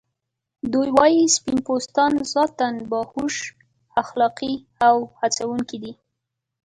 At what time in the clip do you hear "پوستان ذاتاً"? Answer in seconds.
1.67-2.67